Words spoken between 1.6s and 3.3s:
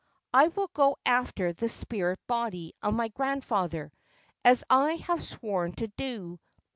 spirit body of my